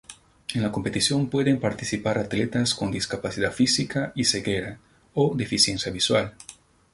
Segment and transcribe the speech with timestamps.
[0.55, 4.79] En la competición pueden participar atletas con discapacidad física y ceguera
[5.13, 6.33] o deficiencia visual.